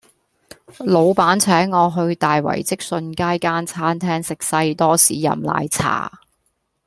[0.79, 6.21] 老闆請我去大圍積信街間餐廳食西多士飲奶茶